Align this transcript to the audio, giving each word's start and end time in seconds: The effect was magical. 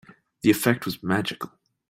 The 0.41 0.49
effect 0.49 0.85
was 0.85 1.03
magical. 1.03 1.51